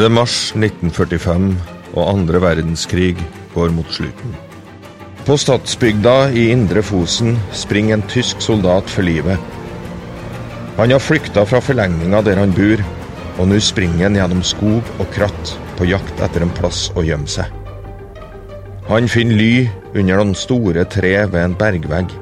[0.00, 1.50] Det er mars 1945,
[1.92, 3.18] og andre verdenskrig
[3.52, 4.30] går mot slutten.
[5.26, 9.36] På stadsbygda i Indre Fosen springer en tysk soldat for livet.
[10.78, 12.80] Han har flykta fra forlegninga der han bor,
[13.36, 17.28] og nå springer han gjennom skog og kratt på jakt etter en plass å gjemme
[17.28, 17.52] seg.
[18.88, 19.52] Han finner ly
[19.92, 22.16] under noen store tre ved en bergvegg.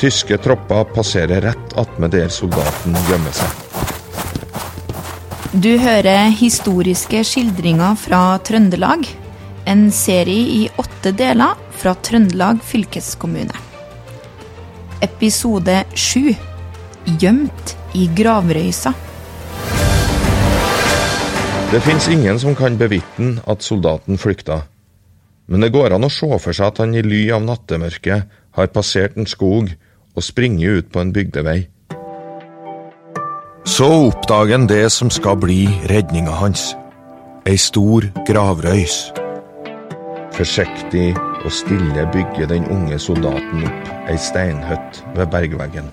[0.00, 3.65] Tyske tropper passerer rett attmed der soldaten gjemmer seg.
[5.56, 9.06] Du hører historiske skildringer fra Trøndelag.
[9.64, 13.56] En serie i åtte deler fra Trøndelag fylkeskommune.
[15.06, 16.34] Episode sju
[17.22, 18.92] Gjemt i gravrøysa.
[21.72, 24.58] Det fins ingen som kan bevitne at soldaten flykta,
[25.48, 28.74] men det går an å se for seg at han i ly av nattemørket har
[28.76, 29.72] passert en skog
[30.12, 31.62] og springer ut på en bygdevei.
[33.66, 36.76] Så oppdager han det som skal bli redninga hans.
[37.50, 38.94] Ei stor gravrøys.
[40.36, 45.90] Forsiktig og stille bygger den unge soldaten opp ei steinhøtt ved bergveggen.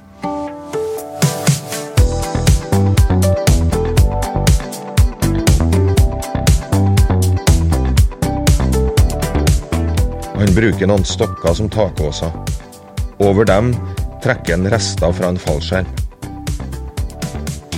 [10.38, 12.32] Han bruker noen stokker som takåser.
[13.18, 13.74] Over dem
[14.22, 16.03] trekker han rester fra en fallskjerm.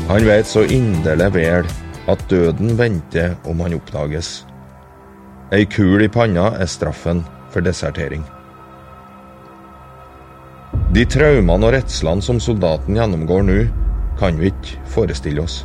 [0.07, 1.69] Han vet så inderlig vel
[2.11, 4.43] at døden venter om han oppdages.
[5.53, 8.21] Ei kul i panna er straffen for desertering.
[10.93, 13.57] De traumene og redslene som soldaten gjennomgår nå,
[14.19, 15.63] kan vi ikke forestille oss.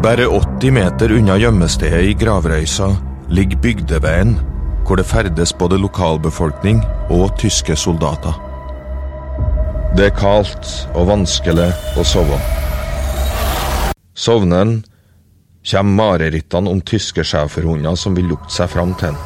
[0.00, 2.88] Bare 80 meter unna gjemmestedet i Gravrøysa
[3.34, 4.38] ligger bygdeveien,
[4.86, 6.80] hvor det ferdes både lokalbefolkning
[7.10, 8.38] og tyske soldater.
[9.98, 11.68] Det er kaldt og vanskelig
[11.98, 12.38] å sove.
[14.20, 14.72] Sovner han,
[15.64, 19.20] kommer marerittene om tyske schæferhunder som vil lukte seg fram til han.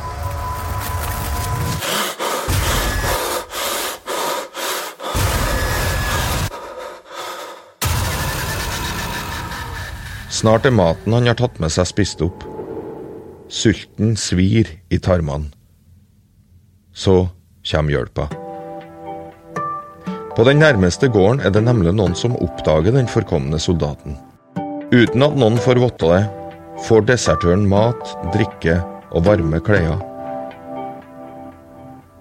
[10.30, 12.44] Snart er maten han har tatt med seg, spist opp.
[13.50, 15.50] Sulten svir i tarmene.
[16.94, 17.16] Så
[17.66, 18.28] kommer hjelpa.
[20.36, 24.18] På den nærmeste gården er det nemlig noen som oppdager den forkomne soldaten.
[24.94, 26.24] Uten at noen får vite det,
[26.86, 28.76] får desertøren mat, drikke
[29.10, 29.96] og varme klær.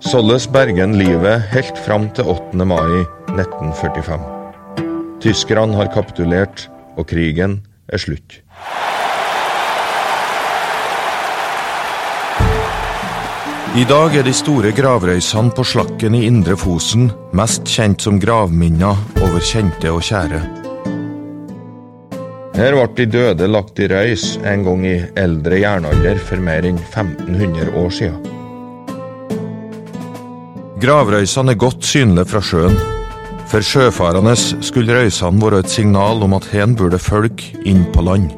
[0.04, 2.66] Således berger han livet helt fram til 8.
[2.66, 3.04] mai
[3.36, 4.26] 1945.
[5.22, 6.66] Tyskerne har kapitulert,
[6.98, 7.60] og krigen
[7.94, 8.42] er slutt.
[13.78, 18.98] I dag er de store gravrøysene på Slakken i Indre Fosen mest kjent som gravminner
[19.22, 20.63] over kjente og kjære.
[22.54, 26.78] Her ble de døde lagt i røys en gang i eldre jernalder for mer enn
[26.78, 28.20] 1500 år siden.
[30.84, 32.78] Gravrøysene er godt synlige fra sjøen.
[33.50, 38.30] For sjøfarende skulle røysene være et signal om at hen burde folk inn på land.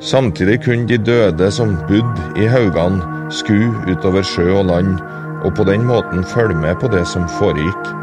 [0.00, 5.00] Samtidig kunne de døde som bodde i haugene, skue utover sjø og land,
[5.42, 7.99] og på den måten følge med på det som foregikk.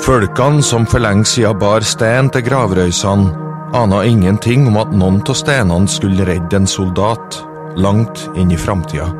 [0.00, 3.28] Folkene som for lenge siden bar stein til gravrøysene,
[3.76, 7.36] ana ingenting om at noen av steinene skulle redde en soldat
[7.76, 9.10] langt inn i framtida.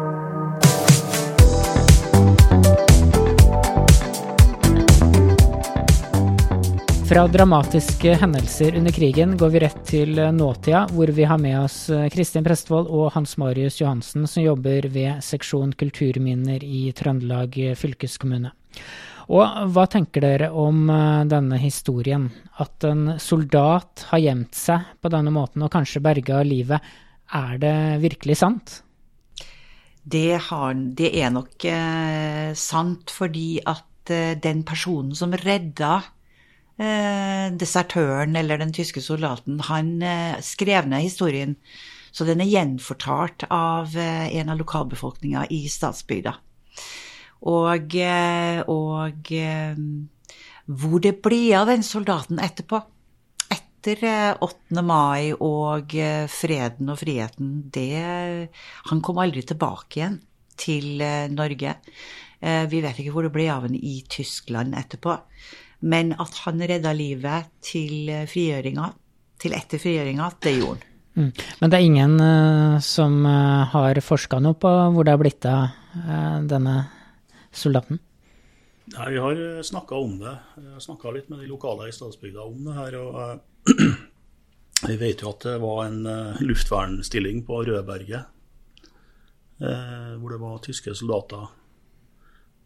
[7.12, 11.84] Fra dramatiske hendelser under krigen går vi rett til nåtida, hvor vi har med oss
[12.16, 18.56] Kristin Prestvold og Hans Marius Johansen, som jobber ved seksjon kulturminner i Trøndelag fylkeskommune.
[19.30, 20.88] Og hva tenker dere om
[21.30, 22.26] denne historien?
[22.58, 26.82] At en soldat har gjemt seg på denne måten og kanskje berga livet.
[27.32, 28.80] Er det virkelig sant?
[30.02, 35.92] Det, har, det er nok eh, sant fordi at eh, den personen som redda
[36.74, 41.54] eh, desertøren eller den tyske soldaten, han eh, skrev ned historien.
[42.12, 46.34] Så den er gjenfortalt av eh, en av lokalbefolkninga i statsbygda.
[47.42, 49.30] Og, eh, og
[50.66, 52.78] hvor det ble av den soldaten etterpå,
[53.50, 54.84] etter 8.
[54.86, 55.90] mai og
[56.30, 58.48] freden og friheten, det
[58.90, 60.20] Han kom aldri tilbake igjen
[60.56, 61.02] til
[61.34, 61.74] Norge.
[62.38, 65.16] Vi vet ikke hvor det ble av ham i Tyskland etterpå.
[65.82, 68.86] Men at han redda livet til frigjøringa,
[69.42, 70.88] til etter frigjøringa, det gjorde han.
[71.12, 71.30] Mm.
[71.60, 75.74] Men det er ingen som har forska noe på hvor det har blitt av
[76.46, 76.76] denne
[77.52, 78.00] soldaten?
[78.92, 80.32] Nei, vi har snakka om det.
[80.58, 82.96] Jeg snakka litt med de lokale i Stadsbygda om det her.
[82.98, 83.72] og
[84.88, 86.00] Vi vet jo at det var en
[86.42, 88.24] luftvernstilling på Rødberget,
[89.62, 91.44] hvor det var tyske soldater.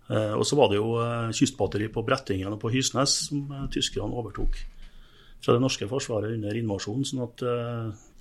[0.08, 0.94] Og så var det jo
[1.36, 4.56] kystbatteri på Brettingen og på Hysnes som tyskerne overtok
[5.44, 7.04] fra det norske forsvaret under invasjonen.
[7.04, 7.44] sånn at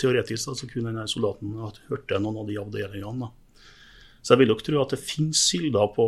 [0.01, 3.31] teoretisk da, så kunne denne soldaten ha hørt noen av de avdelingene.
[4.25, 6.07] Så jeg vil nok tro at det finnes kilder på,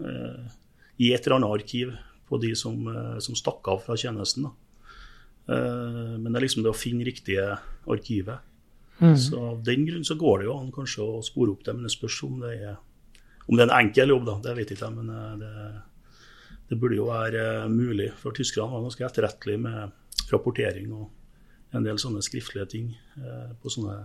[0.00, 1.94] i et eller annet arkiv
[2.28, 4.48] på de som, uh, som stakk av fra tjenesten.
[5.46, 7.52] men det er liksom det å finne riktige
[7.86, 8.42] arkivet.
[8.98, 9.12] Mm.
[9.16, 11.86] Så Av den grunn så går det jo an kanskje å spore opp det, men
[11.86, 12.80] det spørs om det er,
[13.46, 14.34] om det er en enkel jobb, da.
[14.42, 15.52] Det vet jeg ikke men det,
[16.66, 18.10] det burde jo være mulig.
[18.18, 23.72] For tyskerne var ganske etterrettelige med rapportering og en del sånne skriftlige ting eh, på
[23.72, 23.98] sånne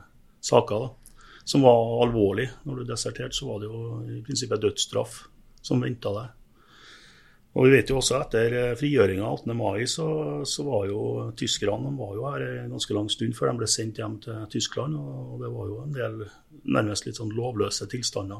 [0.44, 0.86] saker.
[0.86, 2.50] da, Som var alvorlig.
[2.66, 5.22] Når du deserterte, så var det jo i prinsippet dødsstraff
[5.62, 6.38] som venta deg.
[7.52, 9.52] Og vi vet jo også etter eh, frigjøringa 18.
[9.60, 10.08] mai, så,
[10.48, 11.02] så, var jo
[11.38, 14.96] tyskerne var jo her en ganske lang stund før de ble sendt hjem til Tyskland.
[14.96, 16.22] Og det var jo en del
[16.64, 18.40] nærmest litt sånn lovløse tilstander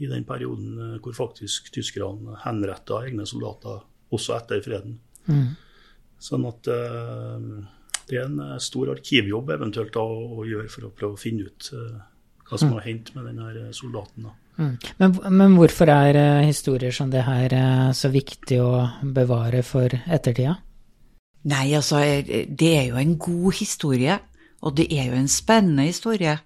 [0.00, 3.82] i den perioden eh, hvor faktisk tyskerne henretta egne soldater
[4.14, 5.00] også etter freden.
[5.26, 5.50] Mm.
[6.20, 7.36] Sånn at uh,
[8.10, 11.50] det er en eh, stor arkivjobb eventuelt da, å gjøre for å prøve å finne
[11.50, 11.70] ut
[12.46, 12.76] hva som mm.
[12.76, 14.30] har hendt med denne soldaten.
[14.60, 14.74] Mm.
[15.00, 17.54] Men, men, hvorfor er uh, historier som det her
[17.96, 18.72] så viktig å
[19.16, 20.58] bevare for ettertida?
[21.50, 24.18] Nei, altså, det er jo en god historie,
[24.60, 26.36] og det er jo en spennende historie.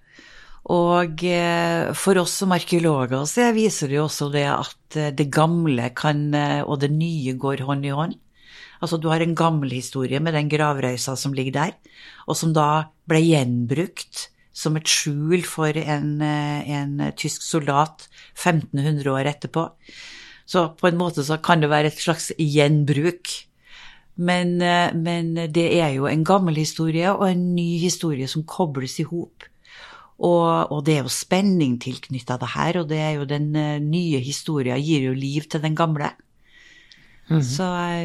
[0.71, 1.19] Og
[1.99, 6.23] for oss som arkeologer så viser det jo også det at det gamle kan,
[6.63, 8.15] og det nye går hånd i hånd.
[8.81, 11.75] Altså du har en gammel historie med den gravrøysa som ligger der,
[12.27, 19.11] og som da ble gjenbrukt som et skjul for en, eh, en tysk soldat 1500
[19.11, 19.69] år etterpå.
[20.45, 23.33] Så på en måte så kan det være et slags gjenbruk.
[24.15, 28.99] Men, eh, men det er jo en gammel historie og en ny historie som kobles
[29.03, 29.43] i hop.
[30.15, 33.81] Og, og, det er jo spenning tilknytta det her, og det er jo den eh,
[33.83, 36.13] nye historia gir jo liv til den gamle.
[37.27, 37.43] Mm -hmm.
[37.43, 37.63] Så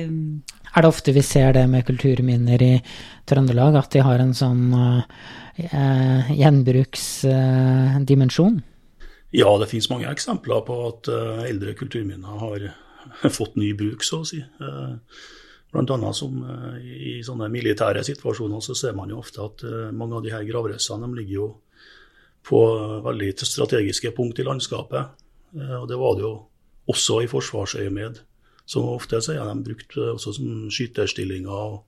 [0.08, 0.42] um,
[0.74, 2.82] er det ofte vi ser det med kulturminner i
[3.26, 5.02] Trøndelag, at de har en sånn uh,
[6.36, 8.56] gjenbruksdimensjon?
[8.60, 8.64] Uh,
[9.36, 12.58] ja, det finnes mange eksempler på at uh, eldre kulturminner har
[13.38, 14.40] fått ny bruk, så å si.
[15.70, 16.32] Blant annet som
[16.82, 19.56] i sånne militære situasjoner så ser man jo ofte at
[19.94, 21.48] mange av de her gravrøysene ligger jo
[22.42, 22.60] på
[23.06, 25.02] veldig strategiske punkt i landskapet.
[25.78, 26.34] Og det var det jo
[26.90, 28.14] også i forsvarsøyemed
[28.70, 31.80] så ofte så er de brukt eh, også som skyterstillinger.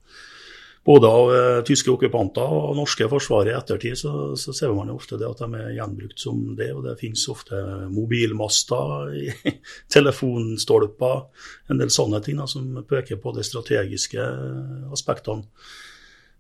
[0.85, 4.97] Både av uh, tyske okkupanter og norske forsvaret i ettertid så, så, ser man jo
[4.99, 6.73] ofte det at de er gjenbrukt som det.
[6.75, 7.61] Og det finnes ofte
[7.93, 9.13] mobilmaster,
[9.95, 11.23] telefonstolper,
[11.71, 14.27] en del sånne ting da, som peker på de strategiske
[14.93, 15.47] aspektene.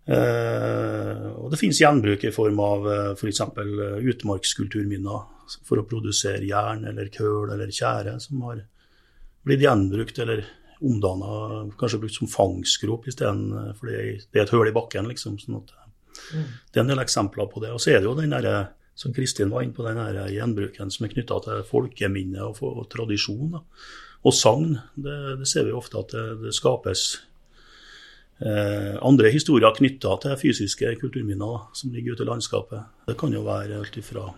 [0.02, 3.44] Uh, og det finnes gjenbruk i form av f.eks.
[3.54, 5.28] For utmarkskulturminner
[5.62, 8.64] for å produsere jern eller køl eller tjære, som har
[9.46, 10.42] blitt gjenbrukt eller
[10.82, 13.48] omdanna, kanskje brukt som fangstgrop isteden,
[13.78, 14.02] for det
[14.34, 15.08] er et hull i bakken.
[15.10, 15.74] liksom, sånn at
[16.34, 16.46] mm.
[16.72, 17.72] Det er en del eksempler på det.
[17.74, 18.56] Og så er det jo den derre
[18.94, 22.86] som Kristin var inne på, den her gjenbruken som er knytta til folkeminne og, og,
[22.92, 23.56] tradisjon.
[23.56, 23.62] Da.
[24.28, 24.76] Og sagn.
[24.94, 27.06] Det, det, ser vi ofte at det, det skapes
[28.44, 32.92] eh, andre historier knytta til fysiske kulturminner da, som ligger ute i landskapet.
[33.08, 34.28] Det kan jo være alt ifra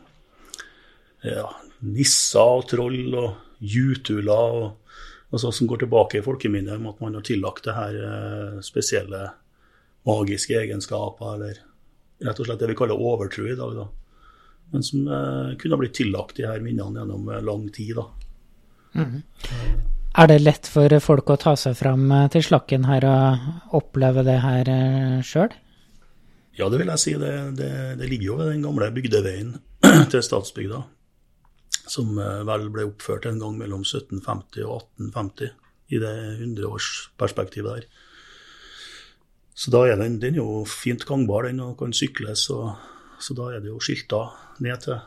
[1.24, 1.48] ja,
[1.84, 4.96] nisser og troll og jutuler og
[5.34, 9.26] altså, som går tilbake i folkeminnet, om at man har tillagt det her eh, spesielle
[10.06, 11.60] magiske egenskaper, eller
[12.24, 13.74] rett og slett det vi kaller overtro i dag.
[13.78, 13.88] da.
[14.72, 17.96] Men som eh, kunne ha blitt tillagt de her minnene gjennom eh, lang tid.
[17.96, 18.06] da.
[18.94, 19.20] Mm.
[20.14, 24.24] Er det lett for folk å ta seg fram eh, til Slakken her og oppleve
[24.26, 24.70] det her
[25.26, 25.52] sjøl?
[26.54, 27.14] Ja, det vil jeg si.
[27.18, 29.56] Det, det, det ligger jo ved den gamle bygdeveien
[30.12, 30.84] til statsbygda
[31.90, 35.52] som eh, vel ble oppført en gang mellom 1750 og 1850,
[35.92, 37.88] i det hundreårsperspektivet der.
[39.54, 42.48] Så da er den, den er jo fint gangbar, den, og kan sykles.
[42.50, 42.72] Og,
[43.22, 44.24] så da er det jo skilta
[44.64, 44.98] ned til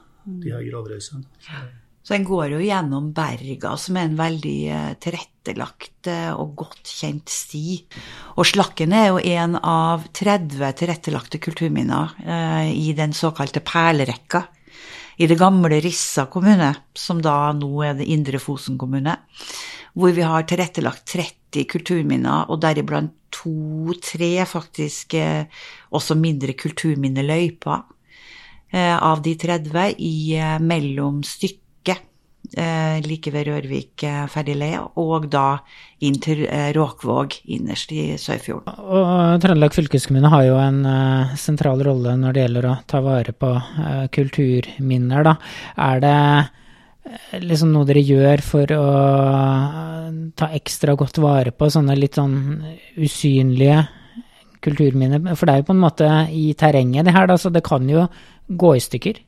[0.43, 1.25] de her gravreisene.
[2.07, 6.88] Så den går jo gjennom Berga, som er en veldig eh, tilrettelagt eh, og godt
[6.88, 7.81] kjent sti.
[8.39, 14.46] Og Slakken er jo en av 30 tilrettelagte kulturminner eh, i den såkalte perlerekka
[15.17, 19.15] i det gamle Rissa kommune, som da nå er det Indre Fosen kommune,
[19.97, 25.50] hvor vi har tilrettelagt 30 kulturminner, og deriblant to-tre faktisk eh,
[25.89, 27.81] også mindre kulturminneløyper
[28.71, 31.66] eh, av de 30 i eh, mellom stykket eh,
[33.04, 35.60] like ved Rørvik eh, ferdigleie, og da
[36.06, 38.77] inn til eh, Råkvåg innerst i Sørfjorden.
[38.84, 40.80] Og Trøndelag fylkeskommune har jo en
[41.39, 43.51] sentral rolle når det gjelder å ta vare på
[44.16, 45.36] kulturminner, da.
[45.88, 46.18] Er det
[47.44, 48.88] liksom noe dere gjør for å
[50.38, 52.38] ta ekstra godt vare på sånne litt sånn
[53.00, 53.86] usynlige
[54.63, 55.34] kulturminner?
[55.36, 57.88] For det er jo på en måte i terrenget, det her, da, så det kan
[57.89, 58.08] jo
[58.48, 59.24] gå i stykker?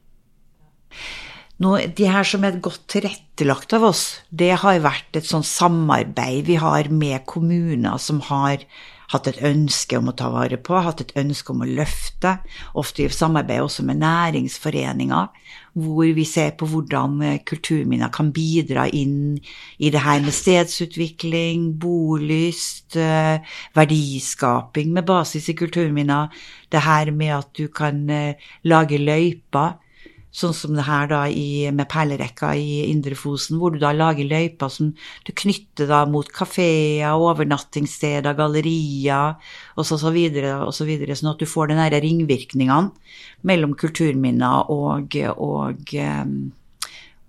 [1.59, 6.47] Nå, de her som er godt tilrettelagt av oss, det har vært et sånn samarbeid
[6.47, 8.63] vi har med kommuner som har
[9.09, 12.35] hatt et ønske om å ta vare på, hatt et ønske om å løfte.
[12.79, 15.49] Ofte i samarbeid også med næringsforeninger,
[15.83, 19.35] hvor vi ser på hvordan eh, kulturminner kan bidra inn
[19.81, 23.43] i det her med stedsutvikling, bolyst, eh,
[23.75, 26.31] verdiskaping med basis i kulturminner.
[26.71, 29.75] Det her med at du kan eh, lage løyper
[30.29, 34.27] Sånn som det her da i, med perlerekka i Indre Fosen, hvor du da lager
[34.29, 34.91] løyper som
[35.25, 39.33] du knytter da mot kafeer, overnattingssteder, gallerier
[39.73, 40.13] osv., så,
[40.67, 42.93] og så videre, sånn at du får den derre ringvirkningene
[43.49, 45.97] mellom kulturminner og, og,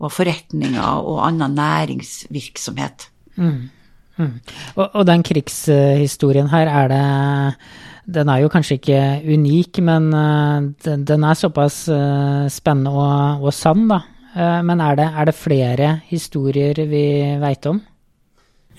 [0.00, 3.08] og forretninger og annen næringsvirksomhet.
[3.40, 3.70] Mm.
[4.20, 4.34] Mm.
[4.76, 7.04] Og, og den krigshistorien her, er det
[8.10, 9.00] den er jo kanskje ikke
[9.36, 14.00] unik, men eh, den, den er såpass eh, spennende og, og sann, da.
[14.34, 17.04] Eh, men er det, er det flere historier vi
[17.42, 17.80] veit om?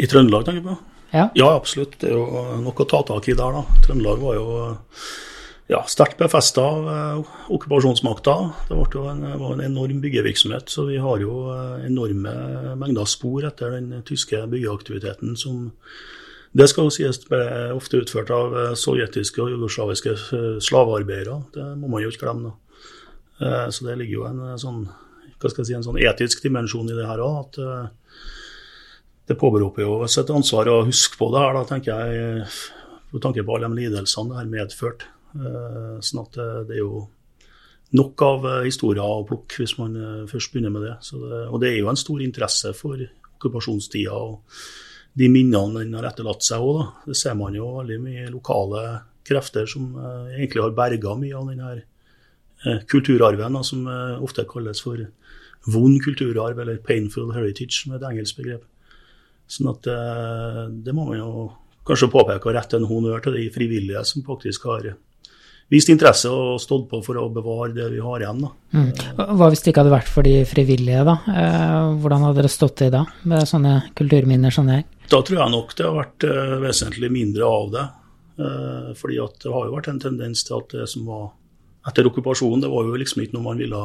[0.01, 0.77] I Trøndelag, tenker du på?
[1.11, 1.25] Ja.
[1.35, 1.97] ja, absolutt.
[1.99, 3.81] Det er jo nok å ta tak i der, da.
[3.85, 4.47] Trøndelag var jo
[5.71, 8.37] ja, sterkt befesta av uh, okkupasjonsmakta.
[8.69, 11.45] Det jo en, var en enorm byggevirksomhet, så vi har jo
[11.87, 15.71] enorme mengder spor etter den tyske byggeaktiviteten som
[16.51, 21.37] det skal jo sies ble ofte utført av eh, sovjetiske og jugoslaviske eh, slavearbeidere.
[21.55, 22.51] Det må man jo ikke glemme.
[23.39, 24.81] Eh, så det ligger jo en sånn,
[25.39, 27.61] si, en sånn etisk dimensjon i det her òg.
[29.31, 32.43] Det påberoper jo oss et ansvar å huske på det her, da, tenker jeg,
[33.13, 35.07] med tanke på alle de lidelsene det har medført.
[35.31, 37.05] Sånn at det er jo
[37.97, 39.95] nok av historier å plukke hvis man
[40.27, 40.95] først begynner med det.
[41.01, 41.41] det.
[41.51, 42.99] Og det er jo en stor interesse for
[43.35, 44.15] okkupasjonstida.
[44.15, 44.43] og
[45.13, 46.83] de minnene den har etterlatt seg òg.
[47.07, 48.83] Det ser man jo veldig mye lokale
[49.27, 51.81] krefter som eh, egentlig har berga mye av denne her
[52.85, 55.01] kulturarven, som eh, ofte kalles for
[55.71, 58.63] vond kulturarv, eller 'painful heritage', med et engelsk begrep.
[59.47, 61.49] Sånn at eh, det må man jo
[61.85, 64.93] kanskje påpeke og rette en honnør til de frivillige som faktisk har
[65.71, 68.43] vist interesse og stått på for å bevare det vi har igjen.
[68.75, 68.89] Mm.
[69.15, 71.15] Hva hvis det ikke hadde vært for de frivillige, da?
[71.31, 74.83] Eh, hvordan hadde dere stått i da, med sånne kulturminner som det?
[75.11, 77.87] Da tror jeg nok det har vært uh, vesentlig mindre av det.
[78.41, 81.25] Uh, fordi at det har jo vært en tendens til at det som var
[81.87, 83.81] etter okkupasjonen, det var jo liksom ikke noe man ville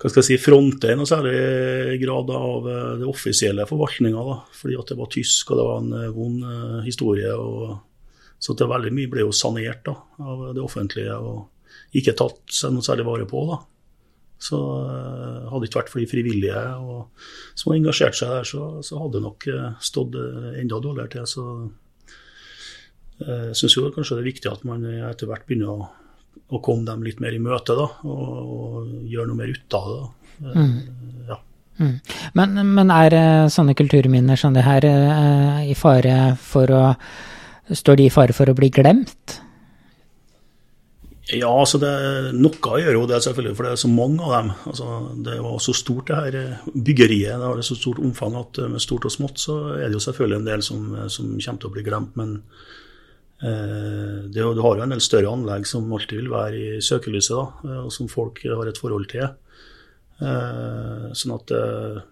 [0.00, 4.22] hva skal jeg si, fronte i noe særlig grad av det offisielle forvaltninga.
[4.56, 6.46] Fordi at det var tysk, og det var en vond
[6.86, 7.34] historie.
[7.36, 7.74] og
[8.40, 12.72] Så det veldig mye ble jo sanert da, av det offentlige og ikke tatt seg
[12.72, 13.42] noe særlig vare på.
[13.50, 13.58] da.
[14.40, 18.46] Så uh, hadde det ikke vært for de frivillige og, som har engasjert seg der,
[18.48, 21.28] så, så hadde det nok uh, stått uh, enda dårligere til.
[21.28, 21.46] Så
[23.20, 25.88] jeg syns jo kanskje det er viktig at man etter hvert begynner å,
[26.56, 29.90] å komme dem litt mer i møte da, og, og gjøre noe mer ut av
[29.90, 29.98] det.
[29.98, 30.54] Da.
[30.54, 30.70] Mm.
[31.28, 31.36] Ja.
[31.84, 31.92] Mm.
[32.40, 33.16] Men, men, er
[33.52, 34.86] sånne kulturminner som det her
[35.68, 36.80] i fare for å
[37.70, 39.40] Står de i fare for å bli glemt?
[41.30, 41.90] Ja, altså det,
[42.34, 44.48] noe gjør jo det, selvfølgelig, for det er så mange av dem.
[44.66, 44.86] Altså,
[45.26, 47.36] det var så stort, det her eh, byggeriet.
[47.38, 50.02] Det har så stort omfang at eh, med stort og smått så er det jo
[50.08, 52.18] selvfølgelig en del som, eh, som kommer til å bli glemt.
[52.18, 52.34] Men
[53.46, 57.36] eh, det, du har jo en del større anlegg som alltid vil være i søkelyset,
[57.36, 59.28] da, og som folk har et forhold til.
[60.20, 62.02] Eh, sånn at eh,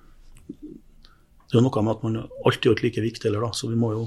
[1.49, 3.97] det er noe med at man alltid er like viktig, eller da, så vi må
[3.97, 4.07] jo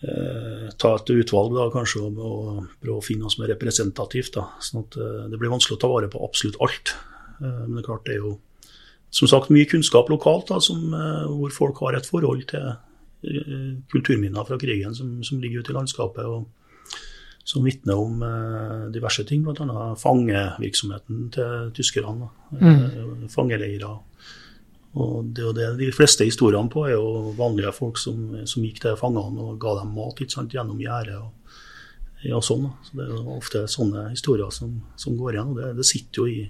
[0.00, 4.32] ta et utvalg da, kanskje og, prøve å finne noe som er representativt.
[4.36, 6.94] Da, sånn at uh, Det blir vanskelig å ta vare på absolutt alt.
[7.40, 8.38] Uh, men det er klart det er jo
[9.10, 10.92] som sagt mye kunnskap lokalt da, som,
[11.34, 12.68] hvor folk har et forhold til
[13.90, 16.28] kulturminner fra krigen som, som, ligger ute i landskapet.
[16.30, 17.02] og
[17.42, 18.22] Som vitner om
[18.94, 19.88] diverse ting, bl.a.
[19.98, 22.30] fangevirksomheten til tyskerne.
[22.54, 23.26] Mm.
[23.34, 23.98] Fangeleirer
[24.98, 28.80] og det, og det, De fleste historiene på er jo vanlige folk som, som gikk
[28.82, 31.20] til fangene og ga dem mat ikke sant, gjennom gjerdet.
[31.20, 31.60] Og,
[32.26, 35.52] ja, sånn, så Det er jo ofte sånne historier som, som går igjen.
[35.52, 36.40] og Det, det sitter jo i,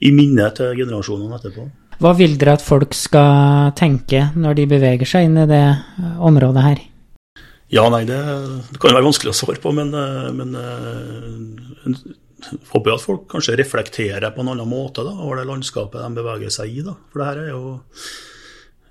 [0.00, 1.68] i minnet til generasjonene etterpå.
[2.02, 5.64] Hva vil dere at folk skal tenke når de beveger seg inn i det
[6.24, 6.80] området her?
[7.72, 8.16] Ja, nei, det,
[8.72, 9.92] det kan være vanskelig å svare på, men,
[10.36, 10.56] men
[12.72, 16.52] håper at folk kanskje reflekterer på en annen måte da, over det landskapet de beveger
[16.54, 16.84] seg i.
[16.86, 16.96] da.
[17.12, 17.62] For det her er jo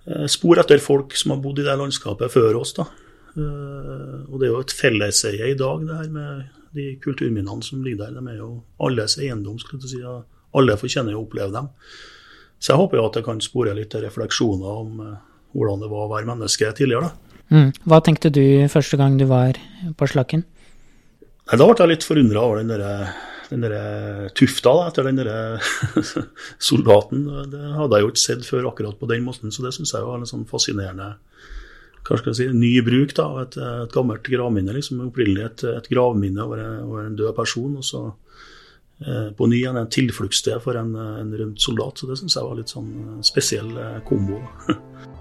[0.08, 2.76] eh, spor etter folk som har bodd i det landskapet før oss.
[2.78, 2.88] da.
[3.36, 7.84] Eh, og det er jo et felleseie i dag, det her med de kulturminnene som
[7.84, 8.20] ligger der.
[8.20, 8.54] De er jo
[8.84, 9.60] alles eiendom.
[9.60, 10.04] skulle jeg si.
[10.56, 11.68] Alle fortjener å oppleve dem.
[12.62, 15.14] Så jeg håper jo at det kan spore litt refleksjoner om uh,
[15.56, 17.10] hvordan det var å være menneske tidligere.
[17.52, 17.72] Mm.
[17.90, 19.58] Hva tenkte du første gang du var
[19.98, 20.46] på Slakken?
[21.52, 23.10] Da ble jeg litt forundra over den der,
[23.52, 25.32] den der tufta da, etter den der
[26.70, 27.26] soldaten.
[27.52, 30.08] Det hadde jeg jo ikke sett før akkurat på den måten, så det syns jeg
[30.08, 31.14] var en sånn fascinerende
[32.02, 34.74] hva skal jeg si, ny bruk av et, et, gammelt gravminne.
[34.74, 37.76] liksom Opprinnelig et, et gravminne over, over, en død person.
[37.78, 38.02] og så
[39.06, 42.02] eh, på ny igjen en tilfluktssted for en, en rømt soldat.
[42.02, 43.76] Så det syns jeg var litt sånn spesiell
[44.08, 44.42] kombo.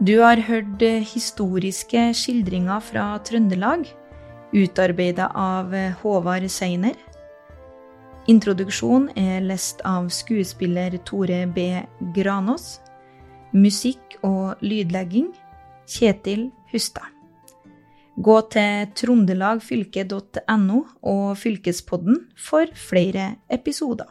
[0.00, 3.82] Du har hørt eh, historiske skildringer fra Trøndelag,
[4.56, 6.94] utarbeida av eh, Håvard Seiner.
[8.32, 11.66] Introduksjon er lest av skuespiller Tore B.
[12.16, 12.78] Granås.
[13.52, 15.34] Musikk og lydlegging
[15.84, 17.12] Kjetil Hustad.
[18.16, 20.80] Gå til trondelagfylke.no
[21.12, 24.08] og Fylkespodden for flere episoder.